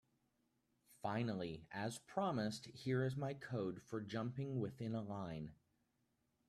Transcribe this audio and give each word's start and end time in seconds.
Finally, 1.03 1.67
as 1.71 1.99
promised, 1.99 2.65
here 2.65 3.03
is 3.05 3.15
my 3.15 3.35
code 3.35 3.83
for 3.83 4.01
jumping 4.01 4.59
within 4.59 4.95
a 4.95 5.03
line. 5.03 5.53